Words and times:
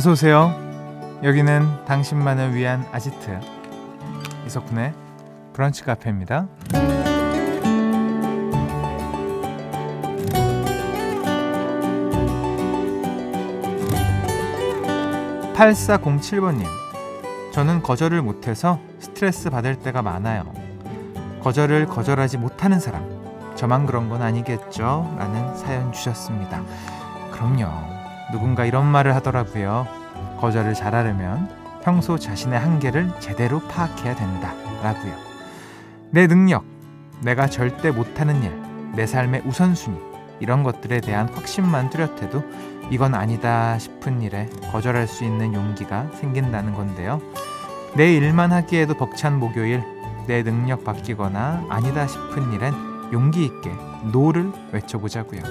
어서 0.00 0.12
오세요. 0.12 0.54
여기는 1.22 1.84
당신만을 1.84 2.54
위한 2.54 2.86
아지트 2.90 3.38
이석훈의 4.46 4.94
브런치 5.52 5.84
카페입니다. 5.84 6.48
8407번님, 15.54 16.64
저는 17.52 17.82
거절을 17.82 18.22
못해서 18.22 18.80
스트레스 19.00 19.50
받을 19.50 19.76
때가 19.80 20.00
많아요. 20.00 20.50
거절을 21.42 21.84
거절하지 21.84 22.38
못하는 22.38 22.80
사람, 22.80 23.04
저만 23.54 23.84
그런 23.84 24.08
건 24.08 24.22
아니겠죠? 24.22 25.14
라는 25.18 25.54
사연 25.58 25.92
주셨습니다. 25.92 26.62
그럼요. 27.32 27.99
누군가 28.32 28.64
이런 28.64 28.86
말을 28.86 29.14
하더라고요. 29.16 29.86
거절을 30.40 30.74
잘하려면 30.74 31.48
평소 31.82 32.18
자신의 32.18 32.58
한계를 32.58 33.10
제대로 33.20 33.60
파악해야 33.60 34.14
된다. 34.14 34.54
라고요. 34.82 35.14
내 36.10 36.26
능력, 36.26 36.64
내가 37.22 37.46
절대 37.46 37.90
못하는 37.90 38.42
일, 38.42 38.52
내 38.94 39.06
삶의 39.06 39.42
우선순위, 39.46 39.96
이런 40.40 40.62
것들에 40.62 41.00
대한 41.00 41.28
확신만 41.28 41.90
뚜렷해도 41.90 42.42
이건 42.90 43.14
아니다 43.14 43.78
싶은 43.78 44.22
일에 44.22 44.48
거절할 44.72 45.06
수 45.06 45.24
있는 45.24 45.54
용기가 45.54 46.10
생긴다는 46.14 46.74
건데요. 46.74 47.20
내 47.94 48.14
일만 48.14 48.52
하기에도 48.52 48.94
벅찬 48.94 49.38
목요일, 49.38 49.82
내 50.26 50.42
능력 50.42 50.84
바뀌거나 50.84 51.66
아니다 51.68 52.06
싶은 52.06 52.52
일엔 52.52 52.72
용기 53.12 53.44
있게 53.44 53.70
no를 54.12 54.52
외쳐보자고요. 54.72 55.42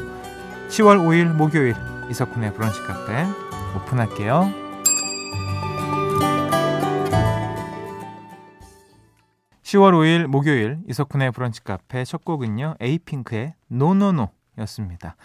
10월 0.69 0.99
5일 0.99 1.33
목요일 1.33 1.75
이석훈의 2.09 2.53
브런치 2.55 2.81
카페 2.81 3.25
오픈할게요. 3.77 4.69
10월 9.61 9.93
5일 9.93 10.25
목요일 10.25 10.79
이석훈의 10.87 11.31
브런치 11.31 11.63
카페 11.63 12.03
첫 12.03 12.25
곡은요. 12.25 12.75
에이핑크의 12.79 13.53
NoNoNo 13.67 14.29
였습니다. 14.57 15.15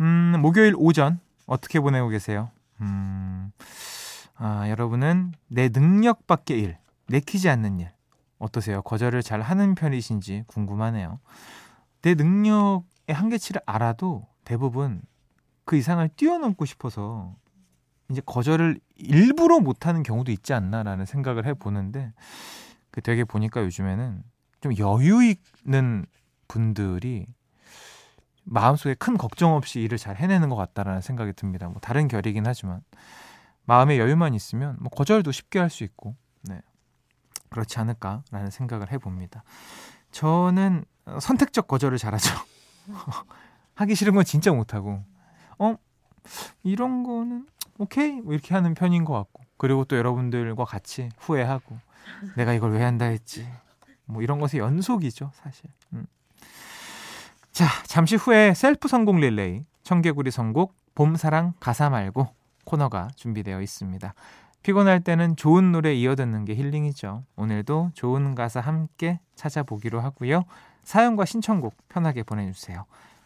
음, 0.00 0.34
목요일 0.40 0.74
오전 0.78 1.20
어떻게 1.46 1.78
보내고 1.78 2.08
계세요? 2.08 2.50
음, 2.80 3.52
아, 4.36 4.66
여러분은 4.70 5.32
내 5.48 5.68
능력 5.68 6.26
밖의 6.26 6.58
일, 6.58 6.78
내키지 7.08 7.50
않는 7.50 7.80
일, 7.80 7.90
어떠세요? 8.38 8.80
거절을 8.80 9.22
잘 9.22 9.42
하는 9.42 9.74
편이신지 9.74 10.44
궁금하네요. 10.46 11.20
내 12.00 12.14
능력의 12.14 13.14
한계치를 13.14 13.60
알아도 13.66 14.26
대부분 14.44 15.02
그 15.70 15.76
이상을 15.76 16.08
뛰어넘고 16.16 16.64
싶어서 16.64 17.36
이제 18.08 18.20
거절을 18.26 18.80
일부러 18.96 19.60
못하는 19.60 20.02
경우도 20.02 20.32
있지 20.32 20.52
않나라는 20.52 21.06
생각을 21.06 21.46
해보는데 21.46 22.12
그 22.90 23.00
되게 23.00 23.22
보니까 23.22 23.62
요즘에는 23.62 24.20
좀 24.62 24.76
여유 24.78 25.22
있는 25.22 26.06
분들이 26.48 27.28
마음속에 28.42 28.94
큰 28.94 29.16
걱정 29.16 29.54
없이 29.54 29.80
일을 29.80 29.96
잘 29.96 30.16
해내는 30.16 30.48
것 30.48 30.56
같다라는 30.56 31.02
생각이 31.02 31.34
듭니다. 31.34 31.68
뭐 31.68 31.78
다른 31.80 32.08
결이긴 32.08 32.48
하지만 32.48 32.82
마음의 33.64 34.00
여유만 34.00 34.34
있으면 34.34 34.76
뭐 34.80 34.88
거절도 34.88 35.30
쉽게 35.30 35.60
할 35.60 35.70
수 35.70 35.84
있고 35.84 36.16
네. 36.42 36.60
그렇지 37.48 37.78
않을까라는 37.78 38.50
생각을 38.50 38.90
해봅니다. 38.90 39.44
저는 40.10 40.84
선택적 41.20 41.68
거절을 41.68 41.96
잘하죠. 41.96 42.34
하기 43.76 43.94
싫은 43.94 44.16
건 44.16 44.24
진짜 44.24 44.52
못하고 44.52 44.94
어 44.94 45.09
이런 46.62 47.02
거는 47.02 47.46
오케이 47.78 48.20
뭐 48.20 48.34
이렇게 48.34 48.54
하는 48.54 48.74
편인 48.74 49.04
것 49.04 49.14
같고 49.14 49.44
그리고 49.56 49.84
또 49.84 49.96
여러분들과 49.96 50.64
같이 50.64 51.08
후회하고 51.18 51.78
내가 52.36 52.52
이걸 52.52 52.72
왜 52.72 52.82
한다 52.82 53.06
했지 53.06 53.46
뭐 54.04 54.22
이런 54.22 54.38
것의 54.38 54.60
연속이죠 54.60 55.30
사실. 55.34 55.70
음. 55.92 56.06
자, 57.52 57.66
잠시 57.84 58.16
후에 58.16 58.54
셀프 58.54 58.88
성공 58.88 59.20
릴레이 59.20 59.64
청개구리 59.82 60.30
선곡 60.30 60.74
봄사랑 60.94 61.54
가사 61.60 61.90
말고 61.90 62.28
코너가 62.64 63.08
준비되어 63.16 63.60
있습니다. 63.60 64.14
피곤할 64.62 65.00
때는 65.00 65.36
좋은 65.36 65.72
노래 65.72 65.94
이어 65.94 66.14
듣는 66.14 66.44
게 66.44 66.54
힐링이죠. 66.54 67.24
오늘도 67.36 67.92
좋은 67.94 68.34
가사 68.34 68.60
함께 68.60 69.20
찾아보기로 69.34 70.00
하고요. 70.00 70.44
사연과 70.84 71.24
신청곡 71.24 71.74
편하게 71.88 72.22
보내주세요. 72.22 72.84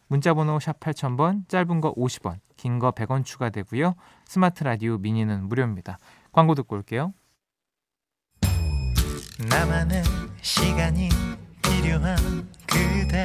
문자번호 0.09 0.61
샵 0.61 0.79
8000번, 0.81 1.49
짧은 1.49 1.81
거 1.81 1.93
50원, 1.95 2.39
긴 2.57 2.79
거 2.79 2.91
100원 2.93 3.25
추가되고요. 3.25 3.95
스마트 4.27 4.65
라디오 4.65 4.99
미니는 4.99 5.49
무료입니다. 5.49 5.99
광고 6.33 6.55
듣고 6.55 6.77
올게요. 6.77 7.13
나만의 9.49 10.03
시간이 10.43 11.09
필요한 11.63 12.17
그대 12.67 13.25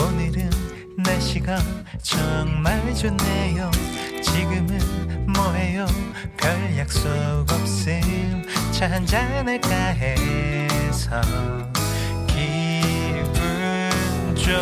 오늘은 0.00 0.50
날씨가 0.98 1.58
정말 2.02 2.94
좋네요 2.94 3.70
지금은 4.22 5.26
뭐해요 5.32 5.84
별 6.38 6.76
약속 6.78 7.08
없음 7.50 8.42
차 8.72 8.90
한잔할까 8.90 9.68
해서 9.68 11.20
기분 12.28 13.90
좋 14.36 14.52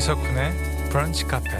이석훈의 0.00 0.52
브런치 0.88 1.26
카페. 1.26 1.50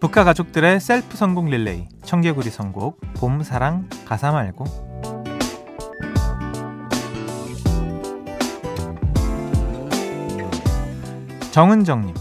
북카 0.00 0.24
가족들의 0.24 0.80
셀프 0.80 1.18
성공 1.18 1.50
릴레이 1.50 1.86
청개구리 2.04 2.48
선곡 2.48 2.98
봄 3.16 3.42
사랑 3.42 3.90
가사 4.06 4.32
말고 4.32 4.64
정은정님 11.60 12.14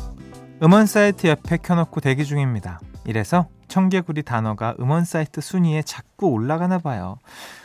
음원 0.61 0.85
사이트 0.85 1.27
옆에 1.27 1.55
켜놓고 1.55 2.01
대기 2.01 2.25
중입니다. 2.25 2.81
이래서 3.05 3.47
청개구리 3.69 4.23
단어가 4.23 4.75
음원 4.81 5.05
사이트 5.05 5.39
순위에 5.39 5.81
자꾸 5.81 6.27
올라가나 6.27 6.77
봐요. 6.79 7.19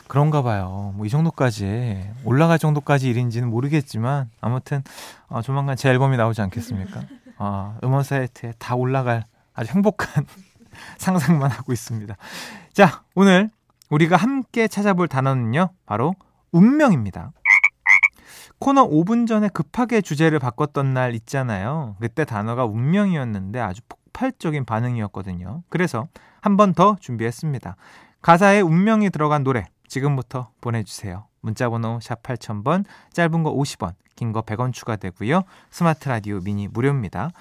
그런가 0.07 0.43
봐요. 0.43 0.93
뭐 0.95 1.05
이 1.05 1.09
정도까지 1.09 2.09
올라갈 2.23 2.61
정도까지 2.61 3.11
일인지는 3.11 3.51
모르겠지만 3.51 4.31
아무튼 4.41 4.85
어, 5.27 5.43
조만간 5.43 5.77
제 5.77 5.89
앨범이 5.89 6.17
나오지 6.17 6.43
않겠습니까? 6.43 7.01
어, 7.39 7.77
음원 7.83 8.05
사이트에 8.05 8.53
다 8.61 8.77
올라갈 8.77 9.25
아주 9.53 9.73
행복한 9.73 10.27
상상만 10.99 11.51
하고 11.51 11.73
있습니다. 11.73 12.17
자, 12.73 13.03
오늘 13.17 13.51
우리가 13.91 14.15
함께 14.15 14.69
찾아볼 14.69 15.09
단어는요, 15.09 15.71
바로 15.87 16.15
운명입니다. 16.53 17.33
코너 18.65 18.89
5분 18.89 19.27
전에 19.27 19.49
급하게 19.51 20.01
주제를 20.01 20.39
바꿨던 20.39 20.95
날 20.95 21.15
있잖아요. 21.17 21.97
그때 22.01 22.25
단어가 22.25 22.65
운명이었는데 22.65 23.61
아주 23.61 23.83
폭발적인 23.91 24.65
반응이었거든요. 24.65 25.63
그래서 25.69 26.09
한 26.41 26.57
번 26.57 26.73
더 26.73 26.97
준비했습니다. 26.99 27.77
가사에 28.23 28.63
운명이 28.63 29.11
들어간 29.11 29.45
노래 29.45 29.67
지금부터 29.87 30.49
보내주세요. 30.63 31.27
문자번호 31.43 31.99
샵 32.01 32.23
8000번, 32.23 32.87
짧은 33.13 33.43
거 33.43 33.53
50원, 33.53 33.93
긴 34.17 34.33
거 34.33 34.41
100원 34.41 34.73
추가되고요. 34.73 35.43
스마트 35.71 36.09
라디오 36.09 36.41
미니 36.41 36.67
무료입니다. 36.67 37.33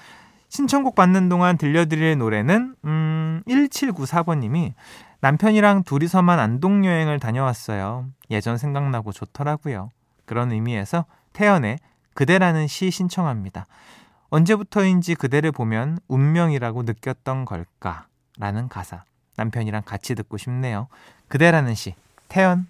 신청곡 0.50 0.94
받는 0.94 1.30
동안 1.30 1.58
들려드릴 1.58 2.18
노래는 2.18 2.76
음 2.84 3.42
1794번님이 3.48 4.74
남편이랑 5.22 5.84
둘이서만 5.84 6.40
안동 6.40 6.86
여행을 6.86 7.22
다녀왔어요. 7.22 8.08
예전 8.30 8.58
생각나고 8.58 9.14
좋더라고요. 9.14 9.90
그런 10.26 10.52
의미에서 10.54 11.06
태연의 11.34 11.80
그대라는 12.14 12.68
시 12.68 12.92
신청합니다. 12.92 13.66
언제부터인지 14.30 15.16
그대를 15.16 15.52
보면 15.52 16.00
운명이라고 16.08 16.84
느꼈던 16.84 17.46
걸까? 17.46 18.08
라는 18.40 18.68
가사. 18.68 19.04
남편이랑 19.36 19.84
같이 19.86 20.16
듣고 20.16 20.38
싶네요. 20.38 20.88
그대라는 21.28 21.76
시. 21.76 21.96
태연. 22.30 22.68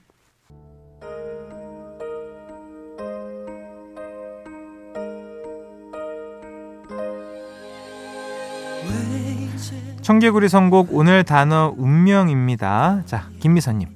청개구리 10.01 10.49
선곡 10.49 10.89
오늘 10.91 11.23
단어 11.23 11.73
운명입니다. 11.77 13.03
자, 13.05 13.29
김미선님. 13.39 13.87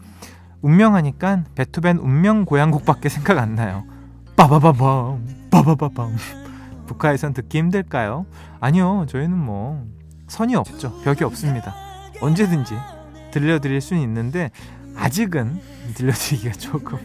운명하니까 0.62 1.44
베토벤 1.56 1.98
운명 1.98 2.46
고향곡밖에 2.46 3.10
생각 3.10 3.38
안 3.40 3.56
나요. 3.56 3.84
빠바바밤 4.38 5.50
빠바바밤. 5.50 6.16
북한에선 6.86 7.34
듣기 7.34 7.57
힘들까요? 7.57 8.28
아니요 8.60 9.07
저희는 9.10 9.36
뭐 9.36 9.84
선이 10.28 10.56
없죠. 10.56 10.95
벽이 11.01 11.24
없습니다. 11.24 11.74
언제든지 12.22 12.75
들려드릴 13.31 13.81
수는 13.81 14.01
있는데 14.04 14.51
아직은 14.95 15.60
들려드리기가 15.95 16.54
조금. 16.62 17.00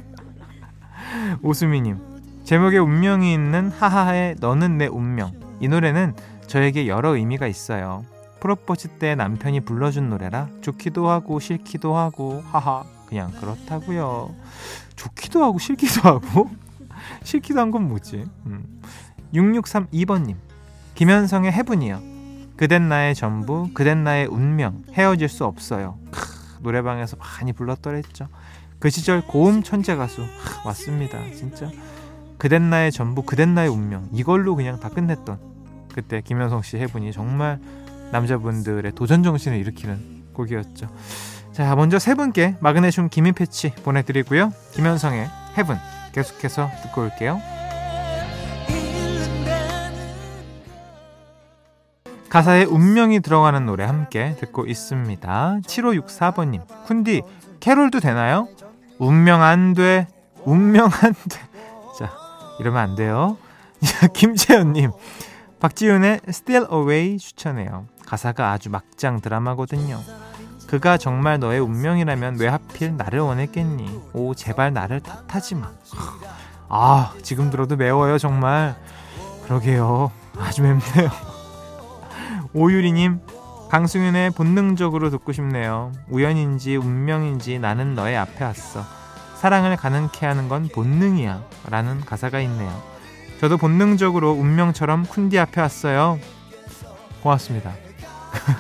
오수미님 1.43 1.99
제목에 2.44 2.76
운명이 2.76 3.32
있는 3.32 3.70
하하의 3.70 4.37
너는 4.38 4.76
내 4.76 4.87
운명. 4.87 5.32
이 5.61 5.69
노래는 5.69 6.14
저에게 6.46 6.87
여러 6.87 7.17
의미가 7.17 7.46
있어요. 7.46 8.05
프로포즈 8.40 8.88
때 8.99 9.14
남편이 9.14 9.61
불러준 9.61 10.11
노래라 10.11 10.49
좋기도 10.61 11.08
하고 11.08 11.40
싫기도 11.40 11.96
하고 11.96 12.43
하하. 12.52 12.85
그냥 13.06 13.31
그렇다고요. 13.40 14.35
좋기도 14.96 15.43
하고 15.43 15.58
싫기도 15.58 16.02
하고 16.02 16.50
싫기도 17.25 17.60
한 17.60 17.70
건 17.70 17.88
뭐지? 17.88 18.25
음. 18.46 18.81
6632번님. 19.34 20.37
김현성의 20.94 21.52
해분이요. 21.52 22.00
그댄 22.56 22.88
나의 22.88 23.14
전부 23.14 23.70
그댄 23.72 24.04
나의 24.04 24.26
운명 24.26 24.84
헤어질 24.93 25.28
수 25.28 25.44
없어요. 25.44 25.99
크, 26.10 26.20
노래방에서 26.60 27.16
많이 27.16 27.52
불렀더랬죠. 27.52 28.28
그 28.78 28.90
시절 28.90 29.22
고음 29.26 29.62
천재 29.62 29.94
가수. 29.96 30.22
하, 30.22 30.69
왔습니다 30.69 31.19
진짜. 31.34 31.70
그댄 32.38 32.70
나의 32.70 32.93
전부 32.93 33.22
그댄 33.22 33.54
나의 33.54 33.69
운명. 33.70 34.08
이걸로 34.12 34.54
그냥 34.54 34.78
다 34.81 34.88
끝냈던. 34.90 35.38
그때 35.94 36.20
김현성 36.20 36.62
씨 36.62 36.76
해분이 36.78 37.12
정말 37.12 37.58
남자분들의 38.12 38.93
도전 38.93 39.22
정신을 39.22 39.58
일으키는 39.58 40.25
곡이었죠. 40.34 40.88
자 41.52 41.75
먼저 41.75 41.99
세 41.99 42.14
분께 42.14 42.56
마그네슘 42.60 43.08
기미 43.08 43.32
패치 43.32 43.72
보내드리고요. 43.82 44.52
김현성의 44.72 45.28
해분 45.58 45.76
계속해서 46.12 46.70
듣고 46.82 47.03
올게요 47.03 47.41
가사에 52.32 52.64
운명이 52.64 53.20
들어가는 53.20 53.67
노래 53.67 53.85
함께 53.85 54.35
듣고 54.41 54.64
있습니다. 54.64 55.59
7564번님, 55.67 56.67
쿤디, 56.87 57.23
캐롤도 57.61 58.00
되나요? 58.00 58.49
운명 58.99 59.43
안 59.43 59.75
돼, 59.75 60.06
운명 60.47 60.87
안 60.87 61.12
돼. 61.12 61.38
자, 61.99 62.11
이러면 62.59 62.81
안 62.81 62.94
돼요. 62.94 63.37
김채연님, 64.14 64.93
박지윤의 65.61 66.20
Still 66.26 66.69
Away 66.73 67.19
추천해요. 67.19 67.87
가사가 68.06 68.53
아주 68.53 68.70
막장 68.70 69.20
드라마거든요. 69.20 70.00
그가 70.73 70.97
정말 70.97 71.39
너의 71.39 71.61
운명이라면 71.61 72.39
왜 72.39 72.49
하필 72.49 72.97
나를 72.97 73.21
원했겠니? 73.21 74.01
오, 74.15 74.35
제발 74.35 74.73
나를 74.73 75.01
탓하지 75.01 75.57
마. 75.57 75.71
아, 76.71 77.13
지금 77.21 77.51
들어도 77.51 77.77
매워요, 77.77 78.17
정말. 78.17 78.75
그러게요. 79.45 80.11
아주 80.39 80.63
맵네요. 80.63 81.11
오유리님, 82.55 83.21
강승윤의 83.69 84.31
본능적으로 84.31 85.11
듣고 85.11 85.33
싶네요. 85.33 85.93
우연인지 86.09 86.77
운명인지 86.77 87.59
나는 87.59 87.95
너의 87.95 88.17
앞에 88.17 88.43
왔어. 88.43 88.83
사랑을 89.37 89.77
가능케 89.77 90.25
하는 90.25 90.49
건 90.49 90.71
본능이야. 90.73 91.43
라는 91.69 92.01
가사가 92.01 92.41
있네요. 92.41 92.83
저도 93.41 93.59
본능적으로 93.59 94.31
운명처럼 94.31 95.05
쿤디 95.05 95.37
앞에 95.37 95.61
왔어요. 95.61 96.19
고맙습니다. 97.23 97.73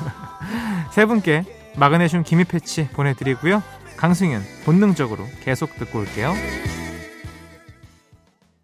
세 0.92 1.06
분께 1.06 1.61
마그네슘 1.76 2.22
기미 2.22 2.44
패치 2.44 2.88
보내드리고요. 2.88 3.62
강승윤 3.96 4.42
본능적으로 4.64 5.26
계속 5.42 5.76
듣고 5.78 6.00
올게요. 6.00 6.34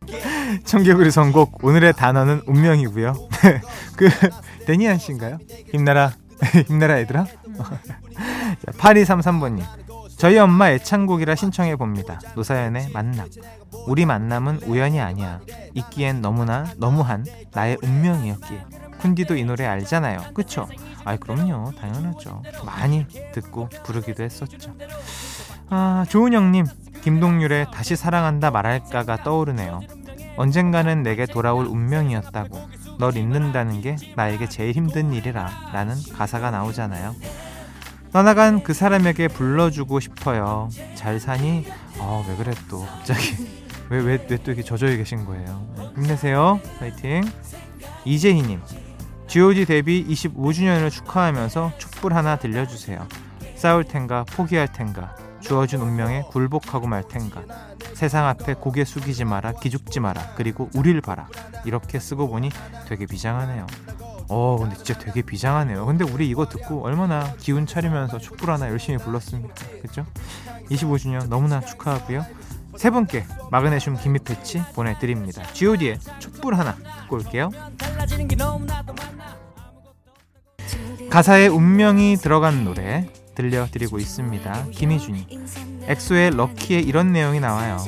청개구리 0.64 1.10
선곡 1.10 1.64
오늘의 1.64 1.92
단어는 1.94 2.42
운명이고요. 2.46 3.14
그 3.96 4.08
데니안 4.66 4.98
씨인가요? 4.98 5.38
힘내라 5.72 6.12
힘내라 6.68 6.98
얘들아. 7.00 7.26
8233번님 8.66 9.62
저희 10.16 10.36
엄마 10.38 10.70
애창곡이라 10.70 11.36
신청해 11.36 11.76
봅니다. 11.76 12.18
노사연의 12.34 12.90
만남. 12.92 13.28
우리 13.86 14.04
만남은 14.04 14.62
우연이 14.66 15.00
아니야. 15.00 15.40
있기엔 15.74 16.20
너무나 16.20 16.66
너무한 16.76 17.24
나의 17.52 17.78
운명이었기에. 17.82 18.64
쿤디도 19.00 19.38
이 19.38 19.44
노래 19.44 19.64
알잖아요. 19.64 20.34
그쵸? 20.34 20.66
아이 21.08 21.16
그럼요. 21.16 21.72
당연하죠. 21.80 22.42
많이 22.66 23.06
듣고 23.32 23.70
부르기도 23.84 24.22
했었죠. 24.22 24.72
아 25.70 26.04
조은영님 26.08 26.66
김동률의 27.02 27.68
다시 27.72 27.96
사랑한다 27.96 28.50
말할까가 28.50 29.22
떠오르네요. 29.22 29.80
언젠가는 30.36 31.02
내게 31.02 31.24
돌아올 31.24 31.64
운명이었다고 31.66 32.60
널 32.98 33.16
잊는다는 33.16 33.80
게 33.80 33.96
나에게 34.16 34.48
제일 34.50 34.72
힘든 34.72 35.12
일이라 35.14 35.70
라는 35.72 35.94
가사가 36.14 36.50
나오잖아요. 36.50 37.14
떠나간 38.12 38.62
그 38.62 38.74
사람에게 38.74 39.28
불러주고 39.28 40.00
싶어요. 40.00 40.68
잘 40.94 41.20
사니? 41.20 41.66
어, 41.98 42.24
왜 42.28 42.36
그래 42.36 42.52
또 42.68 42.80
갑자기 42.84 43.34
왜 43.90 44.00
왜 44.02 44.12
왜 44.12 44.26
또 44.26 44.34
이렇게 44.52 44.62
젖어 44.62 44.86
계신 44.88 45.24
거예요? 45.24 45.66
힘내세요. 45.94 46.60
파이팅. 46.78 47.22
이재희님 48.04 48.60
G.O.D 49.28 49.66
데뷔 49.66 50.06
25주년을 50.08 50.90
축하하면서 50.90 51.72
촛불 51.76 52.14
하나 52.14 52.36
들려주세요. 52.36 53.06
싸울 53.56 53.84
텐가 53.84 54.24
포기할 54.24 54.72
텐가 54.72 55.14
주어진 55.40 55.80
운명에 55.80 56.22
굴복하고 56.30 56.86
말 56.86 57.06
텐가 57.06 57.42
세상 57.92 58.26
앞에 58.26 58.54
고개 58.54 58.84
숙이지 58.84 59.24
마라 59.24 59.52
기죽지 59.52 60.00
마라 60.00 60.32
그리고 60.36 60.70
우릴 60.74 61.02
봐라. 61.02 61.28
이렇게 61.66 61.98
쓰고 61.98 62.28
보니 62.28 62.50
되게 62.88 63.04
비장하네요. 63.04 63.66
어 64.30 64.56
근데 64.58 64.76
진짜 64.76 64.98
되게 64.98 65.20
비장하네요. 65.20 65.84
근데 65.84 66.04
우리 66.04 66.26
이거 66.28 66.48
듣고 66.48 66.82
얼마나 66.84 67.34
기운 67.38 67.66
차리면서 67.66 68.18
촛불 68.18 68.50
하나 68.50 68.68
열심히 68.70 68.96
불렀습니까? 68.96 69.54
그죠 69.82 70.06
25주년 70.70 71.28
너무나 71.28 71.60
축하하고요 71.60 72.24
세 72.78 72.90
분께 72.90 73.26
마그네슘 73.50 73.96
기미 73.96 74.20
패치 74.20 74.62
보내드립니다 74.72 75.42
god의 75.52 75.98
촛불 76.20 76.54
하나 76.54 76.76
듣고 77.02 77.16
올게요 77.16 77.50
가사에 81.10 81.48
운명이 81.48 82.16
들어간 82.16 82.64
노래 82.64 83.10
들려드리고 83.34 83.98
있습니다. 83.98 84.66
김희준이 84.72 85.26
엑소의 85.86 86.30
럭키에 86.32 86.80
이런 86.80 87.12
내용이 87.12 87.40
나와요. 87.40 87.78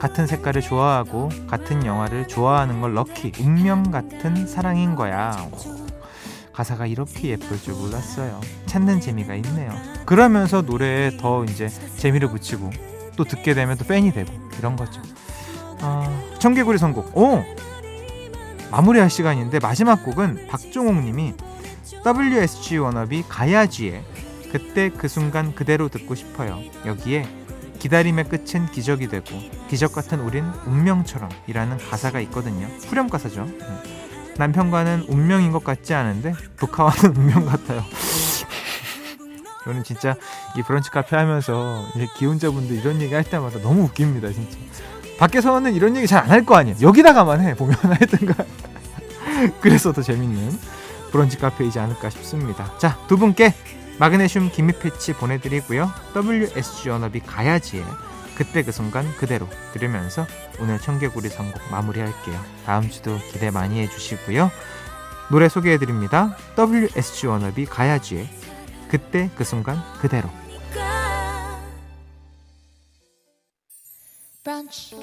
같은 0.00 0.26
색깔을 0.26 0.62
좋아하고 0.62 1.30
같은 1.46 1.86
영화를 1.86 2.28
좋아하는 2.28 2.80
걸 2.80 2.94
럭키 2.94 3.32
운명 3.40 3.90
같은 3.90 4.46
사랑인 4.46 4.94
거야. 4.96 5.48
가사가 6.52 6.86
이렇게 6.86 7.28
예쁠 7.30 7.60
줄 7.60 7.74
몰랐어요. 7.74 8.40
찾는 8.66 9.00
재미가 9.00 9.36
있네요. 9.36 9.72
그러면서 10.04 10.62
노래에 10.62 11.16
더 11.16 11.44
이제 11.44 11.68
재미를 11.96 12.28
붙이고 12.28 12.70
또 13.16 13.24
듣게 13.24 13.54
되면 13.54 13.76
또 13.76 13.84
팬이 13.84 14.12
되고 14.12 14.32
이런 14.58 14.76
거죠. 14.76 15.00
어, 15.82 16.34
청개구리 16.38 16.78
선곡. 16.78 17.16
오 17.16 17.44
마무리할 18.70 19.10
시간인데 19.10 19.58
마지막 19.60 20.04
곡은 20.04 20.48
박종옥 20.48 21.02
님이 21.04 21.34
WSG 22.04 22.78
워너비 22.78 23.24
가야지의 23.28 24.02
그때 24.52 24.90
그 24.90 25.08
순간 25.08 25.54
그대로 25.54 25.88
듣고 25.88 26.14
싶어요. 26.14 26.60
여기에 26.84 27.26
기다림의 27.78 28.24
끝은 28.28 28.66
기적이 28.72 29.08
되고 29.08 29.26
기적 29.68 29.92
같은 29.92 30.20
우린 30.20 30.44
운명처럼 30.66 31.30
이라는 31.46 31.78
가사가 31.78 32.20
있거든요. 32.20 32.66
후렴 32.88 33.08
가사죠. 33.08 33.42
음. 33.42 33.78
남편과는 34.38 35.06
운명인 35.08 35.52
것 35.52 35.64
같지 35.64 35.94
않은데 35.94 36.32
북한와는 36.56 37.16
운명 37.16 37.46
같아요. 37.46 37.82
저는 39.66 39.84
진짜 39.84 40.14
이 40.56 40.62
브런치 40.62 40.90
카페 40.90 41.16
하면서 41.16 41.84
기혼자분들 42.16 42.76
이런 42.76 43.02
얘기 43.02 43.12
할 43.14 43.24
때마다 43.24 43.60
너무 43.60 43.82
웃깁니다, 43.82 44.30
진짜. 44.32 44.56
밖에서는 45.18 45.74
이런 45.74 45.96
얘기 45.96 46.06
잘 46.06 46.22
안 46.24 46.30
할 46.30 46.44
거 46.46 46.56
아니에요. 46.56 46.76
여기다가만 46.80 47.40
해 47.40 47.54
보면 47.54 47.74
하여튼가. 47.82 48.34
그래서 49.60 49.92
더 49.92 50.02
재밌는 50.02 50.58
브런치 51.10 51.38
카페이지 51.38 51.78
않을까 51.78 52.10
싶습니다. 52.10 52.72
자, 52.78 52.96
두 53.08 53.16
분께 53.16 53.54
마그네슘 53.98 54.50
기미 54.52 54.72
패치 54.72 55.14
보내드리고요. 55.14 55.90
WSG 56.14 56.90
언업이 56.90 57.20
가야지에 57.20 57.82
그때 58.36 58.62
그 58.62 58.70
순간 58.70 59.10
그대로 59.16 59.48
들으면서 59.72 60.26
오늘 60.60 60.78
청개구리 60.78 61.28
선곡 61.30 61.60
마무리할게요. 61.70 62.38
다음 62.66 62.88
주도 62.90 63.18
기대 63.32 63.50
많이 63.50 63.80
해주시고요. 63.80 64.50
노래 65.30 65.48
소개해드립니다. 65.48 66.36
WSG 66.58 67.26
워너비 67.26 67.64
가야지에 67.66 68.28
그때 68.88 69.30
그 69.36 69.44
순간 69.44 69.78
그대로. 70.00 70.28
브런치, 74.42 74.94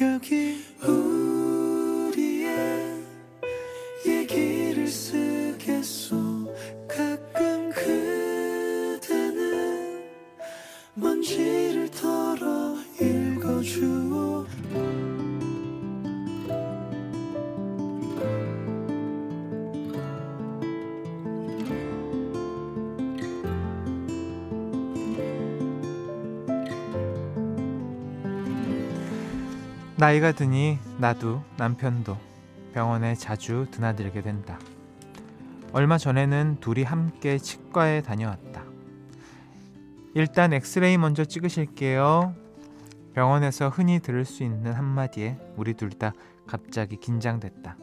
여기 0.00 0.64
나이가 30.00 30.32
드니 30.32 30.78
나도 30.96 31.42
남편도 31.58 32.16
병원에 32.72 33.14
자주 33.14 33.66
드나들게 33.70 34.22
된다. 34.22 34.58
얼마 35.74 35.98
전에는 35.98 36.56
둘이 36.60 36.84
함께 36.84 37.36
치과에 37.36 38.00
다녀왔다. 38.00 38.64
일단 40.14 40.54
엑스레이 40.54 40.96
먼저 40.96 41.26
찍으실게요. 41.26 42.34
병원에서 43.12 43.68
흔히 43.68 44.00
들을 44.00 44.24
수 44.24 44.42
있는 44.42 44.72
한마디에 44.72 45.36
우리 45.58 45.74
둘 45.74 45.90
다 45.90 46.14
갑자기 46.46 46.96
긴장됐다. 46.96 47.76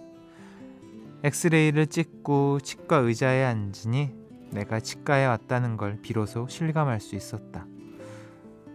엑스레이를 1.22 1.86
찍고 1.86 2.62
치과 2.62 2.98
의자에 2.98 3.46
앉으니 3.46 4.10
내가 4.50 4.80
치과에 4.80 5.28
왔다는 5.28 5.78
걸 5.78 6.00
비로소 6.02 6.48
실감할 6.48 7.00
수 7.00 7.16
있었다. 7.16 7.68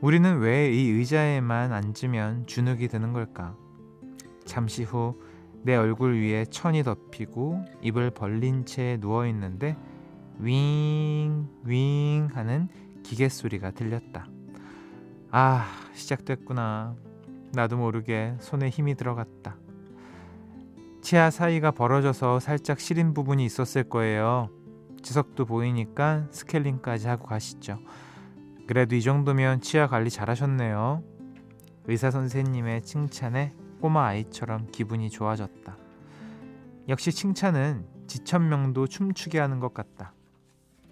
우리는 0.02 0.38
왜 0.40 0.73
이 0.73 0.90
의자에만 0.90 1.73
앉으면 1.73 2.47
주눅이 2.47 2.88
드는 2.88 3.12
걸까? 3.12 3.56
잠시 4.44 4.82
후 4.82 5.14
내 5.64 5.76
얼굴 5.76 6.21
위에 6.21 6.44
천이 6.47 6.82
덮이고 6.82 7.64
입을 7.82 8.11
벌린 8.11 8.64
채 8.66 8.99
누워 9.00 9.28
있는데 9.28 9.76
윙, 10.40 11.47
윙 11.64 12.28
하는 12.35 12.68
기계 13.04 13.28
소리가 13.28 13.71
들렸다. 13.71 14.26
아, 15.30 15.64
시작됐구나. 15.94 16.97
나도 17.52 17.76
모르게 17.76 18.35
손에 18.40 18.71
힘이 18.71 18.97
들어갔다. 18.97 19.56
치아 21.00 21.30
사이가 21.30 21.71
벌어져서 21.71 22.40
살짝 22.40 22.80
시린 22.80 23.14
부분이 23.14 23.44
있었을 23.44 23.85
거예요. 23.85 24.50
지석도 25.02 25.44
보이니까 25.44 26.26
스케일링까지 26.32 27.06
하고 27.06 27.26
가시죠. 27.28 27.78
그래도 28.73 28.97
이 28.97 29.02
정도면 29.02 29.61
치아 29.61 29.87
관리 29.87 30.09
잘하셨네요. 30.09 31.02
의사 31.88 32.11
선생님의 32.11 32.81
칭찬에 32.81 33.52
꼬마 33.83 34.07
아이처럼 34.07 34.69
기분이 34.73 35.11
좋아졌다. 35.11 35.76
역시 36.88 37.12
칭찬은 37.12 37.85
지천명도 38.07 38.87
춤추게 38.87 39.38
하는 39.38 39.61
것 39.61 39.75
같다. 39.75 40.14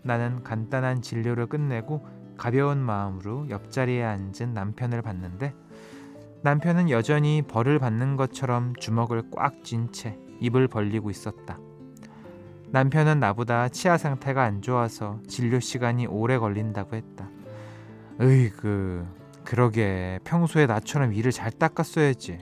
나는 0.02 0.42
간단한 0.42 1.00
진료를 1.00 1.46
끝내고 1.46 2.06
가벼운 2.36 2.76
마음으로 2.76 3.48
옆자리에 3.48 4.04
앉은 4.04 4.52
남편을 4.52 5.00
봤는데 5.00 5.54
남편은 6.42 6.90
여전히 6.90 7.40
벌을 7.40 7.78
받는 7.78 8.16
것처럼 8.16 8.76
주먹을 8.76 9.30
꽉 9.30 9.64
쥔 9.64 9.90
채 9.90 10.18
입을 10.40 10.68
벌리고 10.68 11.08
있었다. 11.08 11.58
남편은 12.72 13.20
나보다 13.20 13.70
치아 13.70 13.96
상태가 13.96 14.42
안 14.42 14.60
좋아서 14.60 15.18
진료 15.26 15.60
시간이 15.60 16.06
오래 16.08 16.36
걸린다고 16.36 16.94
했다. 16.94 17.39
으이그 18.20 19.06
그러게 19.44 20.18
평소에 20.24 20.66
나처럼 20.66 21.14
이를 21.14 21.32
잘 21.32 21.50
닦았어야지. 21.50 22.38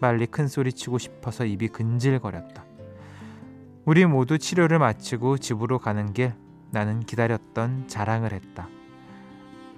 빨리 0.00 0.26
큰 0.26 0.48
소리 0.48 0.72
치고 0.72 0.98
싶어서 0.98 1.44
입이 1.44 1.68
근질거렸다. 1.68 2.64
우리 3.84 4.04
모두 4.06 4.38
치료를 4.38 4.78
마치고 4.80 5.38
집으로 5.38 5.78
가는 5.78 6.12
길 6.12 6.34
나는 6.70 7.00
기다렸던 7.00 7.86
자랑을 7.86 8.32
했다. 8.32 8.68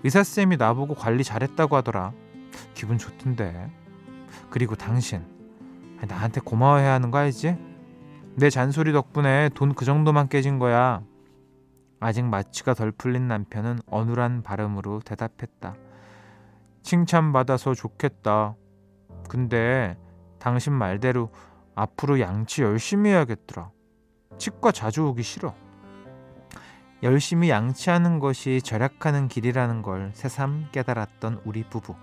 의사쌤이 0.05 0.57
나보고 0.57 0.95
관리 0.95 1.23
잘했다고 1.23 1.77
하더라. 1.77 2.13
기분 2.73 2.97
좋던데. 2.97 3.71
그리고 4.51 4.75
당신 4.75 5.23
나한테 6.07 6.41
고마워해야 6.41 6.93
하는 6.95 7.11
거 7.11 7.19
알지? 7.19 7.57
내 8.37 8.51
잔소리 8.51 8.93
덕분에 8.93 9.51
돈 9.55 9.75
그 9.75 9.85
정도만 9.85 10.29
깨진 10.29 10.59
거야. 10.59 11.03
아직 12.05 12.23
마취가 12.27 12.75
덜 12.75 12.93
풀린 12.93 13.29
남편은 13.29 13.79
어눌한 13.87 14.43
발음으로 14.43 15.01
대답했다. 15.01 15.75
칭찬받아서 16.83 17.73
좋겠다. 17.73 18.57
근데 19.27 19.97
당신 20.39 20.75
말대로 20.75 21.31
앞으로 21.75 22.21
양치 22.21 22.61
열심히 22.61 23.09
해야겠더라. 23.09 23.71
치과 24.37 24.71
자주 24.71 25.07
오기 25.07 25.23
싫어. 25.23 25.55
열심히 27.03 27.49
양치하는 27.49 28.19
것이 28.19 28.61
절약하는 28.61 29.29
길이라는 29.29 29.81
걸 29.81 30.11
새삼 30.13 30.69
깨달았던 30.73 31.41
우리 31.47 31.67
부부. 31.67 31.95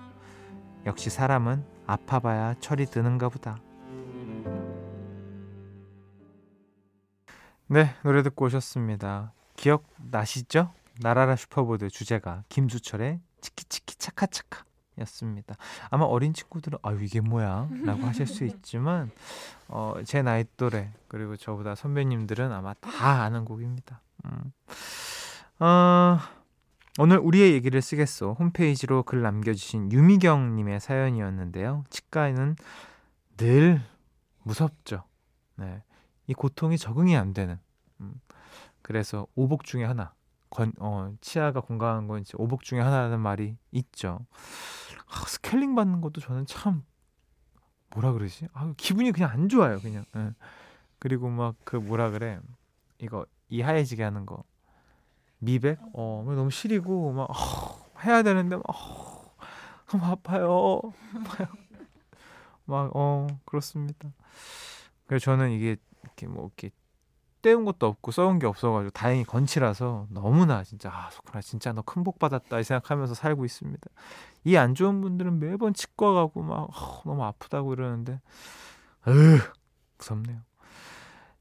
역시 0.88 1.12
사람은 1.12 1.63
아파봐야 1.86 2.55
철이 2.55 2.88
드는가 2.88 3.29
보다. 3.29 3.60
네, 7.67 7.93
노래 8.01 8.24
듣고 8.24 8.46
오셨습니다. 8.46 9.34
기억 9.62 9.84
나시죠? 10.10 10.74
나라라 11.01 11.36
슈퍼보드 11.36 11.91
주제가 11.91 12.44
김수철의 12.50 13.20
치키치키 13.41 13.96
차카차카 13.96 14.65
였습니다. 15.01 15.56
아마 15.91 16.06
어린 16.06 16.34
친구들은 16.34 16.80
아유 16.82 17.03
이게 17.03 17.22
뭐야? 17.22 17.70
라고 17.86 18.01
하실 18.08 18.25
수 18.25 18.44
있지만 18.44 19.12
어, 19.68 19.94
제 20.03 20.24
나이 20.24 20.46
또래 20.58 20.91
그리고 21.08 21.38
저보다 21.38 21.75
선배님들은 21.75 22.51
아마 22.51 22.74
다 22.74 23.22
아는 23.22 23.46
곡입니다. 23.46 24.01
음. 24.25 24.51
어, 25.60 26.18
오늘 26.98 27.20
우리의 27.20 27.53
얘기를 27.53 27.84
쓰겠소 27.84 28.38
홈페이지로 28.39 29.03
글 29.03 29.22
남겨주신 29.22 29.91
유미경님의 29.91 30.80
사연이었는데요. 30.80 31.84
치과에는 31.91 32.56
늘 33.38 33.80
무섭죠. 34.41 35.03
네. 35.58 35.84
이 36.25 36.34
고통이 36.34 36.80
적응이 36.80 37.15
안 37.15 37.36
되는. 37.36 37.60
음. 38.00 38.15
그래서 38.82 39.28
오복 39.36 39.64
중에 39.66 39.84
하나. 39.86 40.14
건, 40.50 40.74
어, 40.80 41.14
치아가 41.22 41.62
건강한 41.62 42.08
건 42.08 42.22
이제 42.22 42.34
오복 42.38 42.64
중에 42.64 42.80
하나라는 42.82 43.20
말이 43.20 43.58
있죠. 43.72 44.26
아, 45.08 45.26
스케일링 45.28 45.76
받는 45.76 46.02
것도 46.02 46.22
저는 46.22 46.46
참 46.46 46.84
뭐라 47.92 48.14
그러지? 48.14 48.48
아, 48.54 48.74
기분이 48.78 49.12
그냥 49.12 49.30
안 49.32 49.50
좋아요, 49.50 49.80
그냥. 49.80 50.06
예. 50.16 50.32
그리고 51.00 51.30
막 51.30 51.56
그 51.64 51.76
뭐라 51.78 52.12
그래? 52.12 52.40
이거 53.00 53.26
이 53.50 53.62
하얘지게 53.62 54.04
하는 54.04 54.26
거. 54.26 54.44
미백? 55.40 55.80
어, 55.94 56.24
너무 56.28 56.52
시리고 56.52 57.12
막 57.14 57.30
어, 57.32 57.92
해야 58.06 58.24
되는데 58.24 58.56
막 58.58 58.64
어, 58.70 59.36
너무 59.90 60.06
아파요. 60.06 60.82
막 62.66 62.92
어, 62.96 63.28
그렇습니다. 63.46 64.10
그래서 65.08 65.26
저는 65.26 65.52
이게 65.52 65.78
이렇게 66.04 66.28
뭐 66.28 66.46
이렇게 66.46 66.72
떼운 67.41 67.65
것도 67.65 67.88
없고 67.88 68.12
써온 68.12 68.39
게 68.39 68.48
없어가지고 68.48 68.91
다행히 68.91 69.24
건치라서 69.24 70.07
너무나 70.10 70.63
진짜 70.63 70.89
아 70.93 71.10
소쿠라 71.12 71.41
진짜 71.41 71.74
너 71.74 71.81
큰 71.83 72.03
복 72.03 72.19
받았다 72.19 72.60
이 72.60 72.63
생각하면서 72.63 73.13
살고 73.15 73.45
있습니다. 73.45 73.88
이 74.45 74.55
안 74.57 74.75
좋은 74.75 75.01
분들은 75.01 75.39
매번 75.39 75.74
치과 75.74 76.13
가고 76.13 76.41
막 76.43 76.69
어, 76.69 77.01
너무 77.05 77.24
아프다고 77.25 77.74
이러는데 77.74 78.19
으 79.07 79.39
무섭네요. 79.98 80.39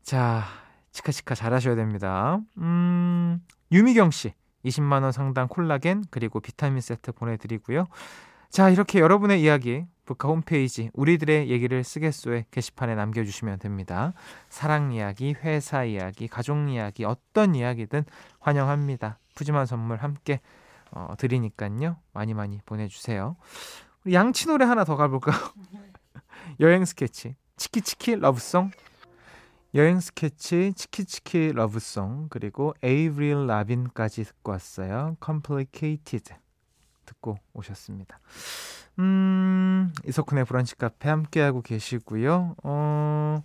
자 0.02 0.44
치카치카 0.92 1.34
잘하셔야 1.34 1.76
됩니다. 1.76 2.38
음 2.58 3.40
유미경 3.72 4.10
씨 4.10 4.34
20만 4.64 5.02
원 5.02 5.12
상당 5.12 5.48
콜라겐 5.48 6.04
그리고 6.10 6.40
비타민 6.40 6.80
세트 6.80 7.12
보내드리고요. 7.12 7.86
자 8.50 8.68
이렇게 8.68 8.98
여러분의 8.98 9.40
이야기 9.40 9.84
북카 10.06 10.26
홈페이지 10.26 10.90
우리들의 10.94 11.50
얘기를 11.50 11.84
쓰겠소에 11.84 12.46
게시판에 12.50 12.96
남겨주시면 12.96 13.60
됩니다. 13.60 14.12
사랑 14.48 14.90
이야기, 14.92 15.34
회사 15.34 15.84
이야기, 15.84 16.26
가족 16.26 16.68
이야기 16.68 17.04
어떤 17.04 17.54
이야기든 17.54 18.04
환영합니다. 18.40 19.20
푸짐한 19.36 19.66
선물 19.66 19.98
함께 19.98 20.40
어, 20.90 21.14
드리니까요. 21.16 21.96
많이 22.12 22.34
많이 22.34 22.58
보내주세요. 22.66 23.36
우리 24.04 24.14
양치 24.14 24.48
노래 24.48 24.64
하나 24.64 24.82
더 24.82 24.96
가볼까요? 24.96 25.36
여행 26.58 26.84
스케치 26.84 27.36
치키치키 27.56 28.16
러브송 28.16 28.72
여행 29.76 30.00
스케치 30.00 30.72
치키치키 30.74 31.52
러브송 31.52 32.26
그리고 32.30 32.74
에이브릴 32.82 33.46
라빈까지 33.46 34.24
듣고 34.24 34.50
왔어요. 34.50 35.16
Complicated 35.24 36.34
듣고 37.10 37.36
오셨습니다. 37.52 38.20
음, 38.98 39.92
이석훈의 40.06 40.44
브런치 40.44 40.76
카페 40.76 41.08
함께하고 41.08 41.62
계시고요. 41.62 42.54
어, 42.62 43.42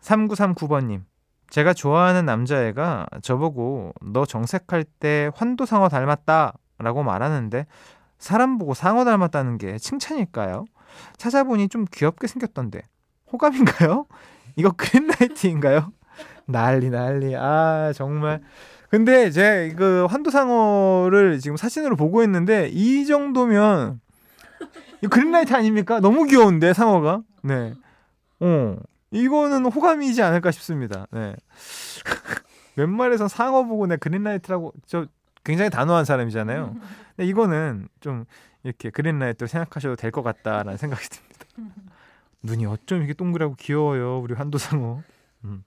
3939번님. 0.00 1.02
제가 1.50 1.72
좋아하는 1.72 2.26
남자애가 2.26 3.06
저보고 3.22 3.92
너 4.02 4.26
정색할 4.26 4.84
때 4.84 5.30
환도상어 5.34 5.88
닮았다 5.88 6.52
라고 6.78 7.02
말하는데 7.02 7.66
사람 8.18 8.58
보고 8.58 8.74
상어 8.74 9.04
닮았다는 9.04 9.56
게 9.56 9.78
칭찬일까요? 9.78 10.66
찾아보니 11.16 11.68
좀 11.68 11.86
귀엽게 11.90 12.26
생겼던데. 12.26 12.82
호감인가요? 13.32 14.06
이거 14.56 14.72
그린라이트인가요? 14.76 15.92
난리 16.46 16.90
난리. 16.90 17.34
아 17.36 17.92
정말. 17.94 18.42
근데 18.90 19.30
제 19.30 19.74
그 19.76 20.06
환도상어를 20.06 21.40
지금 21.40 21.56
사진으로 21.56 21.96
보고 21.96 22.22
있는데 22.22 22.68
이 22.72 23.04
정도면 23.06 24.00
이 25.02 25.06
그린라이트 25.06 25.52
아닙니까? 25.54 26.00
너무 26.00 26.24
귀여운데 26.24 26.72
상어가. 26.72 27.22
네. 27.42 27.74
어. 28.40 28.76
이거는 29.10 29.64
호감이지 29.66 30.22
않을까 30.22 30.50
싶습니다. 30.50 31.06
네. 31.10 31.34
웬말해서 32.76 33.28
상어 33.28 33.64
보고 33.64 33.86
내 33.86 33.96
그린라이트라고 33.96 34.72
저 34.86 35.06
굉장히 35.44 35.70
단호한 35.70 36.04
사람이잖아요. 36.04 36.76
근데 37.16 37.28
이거는 37.28 37.88
좀 38.00 38.24
이렇게 38.64 38.90
그린라이트로 38.90 39.48
생각하셔도 39.48 39.96
될 39.96 40.10
것 40.10 40.22
같다라는 40.22 40.76
생각이 40.76 41.02
듭니다. 41.08 41.72
눈이 42.42 42.66
어쩜 42.66 42.98
이렇게 42.98 43.14
동그랗고 43.14 43.54
귀여워요, 43.56 44.20
우리 44.20 44.34
한도상어. 44.34 45.02
음. 45.44 45.64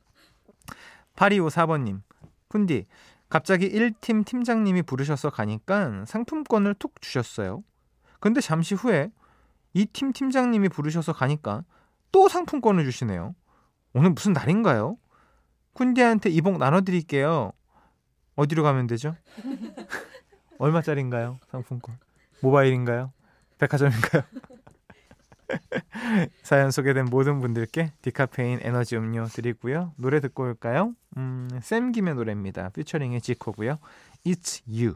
8254번님, 1.15 2.01
푼디, 2.49 2.85
갑자기 3.31 3.69
1팀 3.69 4.25
팀장님이 4.25 4.81
부르셔서 4.81 5.29
가니까 5.29 6.03
상품권을 6.05 6.73
툭 6.73 6.99
주셨어요. 6.99 7.63
근데 8.19 8.41
잠시 8.41 8.75
후에 8.75 9.09
2팀 9.73 10.13
팀장님이 10.13 10.67
부르셔서 10.67 11.13
가니까 11.13 11.63
또 12.11 12.27
상품권을 12.27 12.83
주시네요. 12.83 13.33
오늘 13.93 14.09
무슨 14.09 14.33
날인가요? 14.33 14.97
쿤디한테 15.75 16.29
이복 16.29 16.57
나눠드릴게요. 16.57 17.53
어디로 18.35 18.63
가면 18.63 18.87
되죠? 18.87 19.15
얼마짜린가요? 20.59 21.39
상품권. 21.49 21.99
모바일인가요? 22.41 23.13
백화점인가요? 23.59 24.23
사연 26.43 26.71
소개된 26.71 27.05
모든 27.05 27.39
분들께 27.39 27.93
디카페인 28.01 28.59
에너지 28.61 28.95
음료 28.97 29.25
드리고요. 29.25 29.93
노래 29.97 30.19
듣고 30.19 30.43
올까요? 30.43 30.93
음, 31.17 31.49
샘 31.61 31.91
김의 31.91 32.15
노래입니다. 32.15 32.69
피처링의 32.69 33.21
지코고요. 33.21 33.79
It's 34.25 34.61
You. 34.67 34.95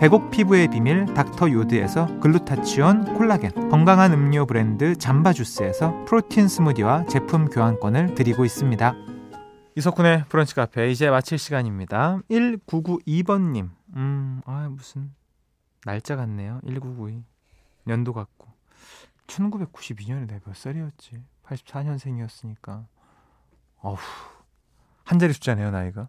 백옥 0.00 0.30
피부의 0.30 0.68
비밀 0.68 1.06
닥터 1.06 1.50
요드에서 1.50 2.20
글루타치온 2.20 3.14
콜라겐 3.14 3.68
건강한 3.68 4.12
음료 4.12 4.46
브랜드 4.46 4.96
잠바주스에서 4.96 6.04
프로틴 6.04 6.48
스무디와 6.48 7.06
제품 7.06 7.46
교환권을 7.46 8.14
드리고 8.14 8.44
있습니다. 8.44 8.94
이석훈의 9.76 10.24
브런치 10.28 10.54
카페 10.54 10.90
이제 10.90 11.10
마칠 11.10 11.38
시간입니다. 11.38 12.20
1992번님 12.30 13.70
음, 13.96 14.42
아 14.44 14.68
무슨 14.68 15.12
날짜 15.84 16.16
같네요. 16.16 16.60
1992 16.66 17.24
년도 17.84 18.12
같고 18.12 18.48
1992년에 19.26 20.26
내가 20.26 20.40
몇 20.46 20.56
살이었지? 20.56 21.22
84년생이었으니까 21.46 22.86
어후 23.80 23.98
한 25.04 25.18
자리 25.18 25.32
숫자네요 25.32 25.70
나이가 25.70 26.08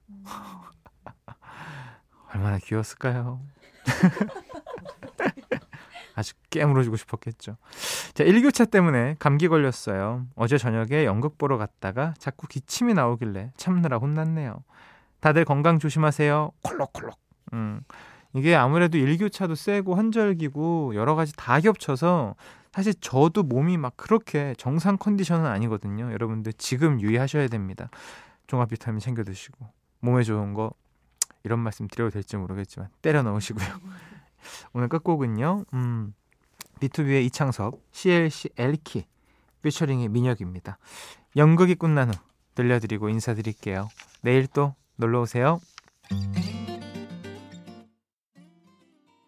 얼마나 2.33 2.57
귀여웠을까요? 2.57 3.39
아주 6.15 6.33
깨물어주고 6.49 6.97
싶었겠죠. 6.97 7.55
자, 8.13 8.23
1교차 8.25 8.69
때문에 8.69 9.15
감기 9.19 9.47
걸렸어요. 9.47 10.25
어제 10.35 10.57
저녁에 10.57 11.05
연극 11.05 11.37
보러 11.37 11.57
갔다가 11.57 12.13
자꾸 12.17 12.47
기침이 12.47 12.93
나오길래 12.93 13.51
참느라 13.55 13.97
혼났네요. 13.97 14.63
다들 15.21 15.45
건강 15.45 15.79
조심하세요. 15.79 16.51
콜록콜록. 16.61 17.17
음. 17.53 17.81
이게 18.33 18.55
아무래도 18.55 18.97
1교차도 18.97 19.55
세고 19.55 19.95
환절기고 19.95 20.93
여러 20.95 21.15
가지 21.15 21.33
다 21.35 21.59
겹쳐서 21.59 22.35
사실 22.71 22.93
저도 23.01 23.43
몸이 23.43 23.77
막 23.77 23.93
그렇게 23.97 24.53
정상 24.57 24.97
컨디션은 24.97 25.45
아니거든요. 25.45 26.11
여러분들 26.11 26.53
지금 26.53 27.01
유의하셔야 27.01 27.47
됩니다. 27.47 27.89
종합 28.45 28.69
비타민 28.69 28.99
챙겨 28.99 29.23
드시고 29.23 29.67
몸에 30.01 30.23
좋은 30.23 30.53
거 30.53 30.73
이런 31.43 31.59
말씀 31.59 31.87
드려도 31.87 32.11
될지 32.11 32.37
모르겠지만 32.37 32.89
때려 33.01 33.23
넣으시고요. 33.23 33.67
오늘 34.73 34.87
끝곡은요. 34.89 35.65
음, 35.73 36.13
B2B의 36.79 37.25
이창섭, 37.25 37.79
CLC 37.91 38.49
엘키, 38.57 39.05
피처링의 39.61 40.09
민혁입니다. 40.09 40.77
연극이 41.35 41.75
끝난 41.75 42.13
후 42.13 42.19
들려드리고 42.55 43.09
인사드릴게요. 43.09 43.89
내일 44.21 44.47
또 44.47 44.75
놀러 44.95 45.21
오세요. 45.21 45.59